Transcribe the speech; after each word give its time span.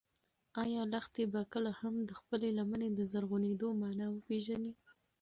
ایا 0.63 0.81
لښتې 0.91 1.23
به 1.33 1.41
کله 1.53 1.71
هم 1.79 1.95
د 2.09 2.11
خپلې 2.19 2.47
لمنې 2.57 2.89
د 2.93 2.99
زرغونېدو 3.11 3.67
مانا 3.79 4.07
وپېژني؟ 4.11 4.73